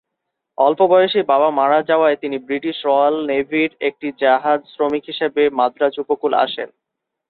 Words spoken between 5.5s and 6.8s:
মাদ্রাজ উপকূল আসেন।